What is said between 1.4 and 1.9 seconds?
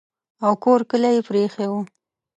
ایښی وو.